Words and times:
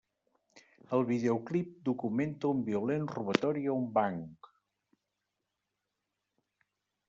El 0.97 1.03
videoclip 1.09 1.75
documenta 1.89 2.51
un 2.53 2.63
violent 2.71 3.05
robatori 3.19 3.69
a 3.69 3.77
un 3.77 3.87
banc. 4.01 4.53